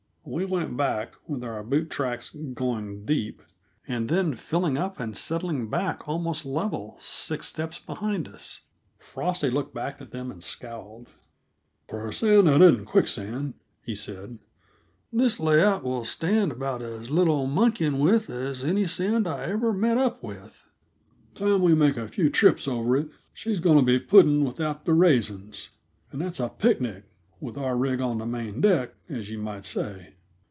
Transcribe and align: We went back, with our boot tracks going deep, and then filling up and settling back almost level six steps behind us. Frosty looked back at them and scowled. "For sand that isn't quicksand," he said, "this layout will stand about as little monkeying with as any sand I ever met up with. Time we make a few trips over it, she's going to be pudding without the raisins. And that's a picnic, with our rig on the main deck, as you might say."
We 0.23 0.45
went 0.45 0.77
back, 0.77 1.15
with 1.27 1.43
our 1.43 1.61
boot 1.63 1.89
tracks 1.89 2.29
going 2.29 3.05
deep, 3.05 3.41
and 3.87 4.07
then 4.07 4.35
filling 4.35 4.77
up 4.77 4.99
and 4.99 5.17
settling 5.17 5.67
back 5.69 6.07
almost 6.07 6.45
level 6.45 6.95
six 6.99 7.47
steps 7.47 7.79
behind 7.79 8.27
us. 8.27 8.61
Frosty 8.99 9.49
looked 9.49 9.73
back 9.73 9.99
at 9.99 10.11
them 10.11 10.29
and 10.31 10.41
scowled. 10.41 11.09
"For 11.89 12.11
sand 12.11 12.47
that 12.47 12.61
isn't 12.61 12.85
quicksand," 12.85 13.55
he 13.81 13.95
said, 13.95 14.37
"this 15.11 15.39
layout 15.39 15.83
will 15.83 16.05
stand 16.05 16.51
about 16.51 16.83
as 16.83 17.09
little 17.09 17.47
monkeying 17.47 17.97
with 17.97 18.29
as 18.29 18.63
any 18.63 18.85
sand 18.85 19.27
I 19.27 19.45
ever 19.47 19.73
met 19.73 19.97
up 19.97 20.23
with. 20.23 20.69
Time 21.33 21.61
we 21.63 21.73
make 21.73 21.97
a 21.97 22.07
few 22.07 22.29
trips 22.29 22.67
over 22.67 22.95
it, 22.95 23.09
she's 23.33 23.59
going 23.59 23.79
to 23.79 23.83
be 23.83 23.99
pudding 23.99 24.45
without 24.45 24.85
the 24.85 24.93
raisins. 24.93 25.71
And 26.11 26.21
that's 26.21 26.39
a 26.39 26.47
picnic, 26.47 27.05
with 27.41 27.57
our 27.57 27.75
rig 27.75 27.99
on 27.99 28.19
the 28.19 28.25
main 28.25 28.61
deck, 28.61 28.93
as 29.09 29.31
you 29.31 29.37
might 29.39 29.65
say." 29.65 30.13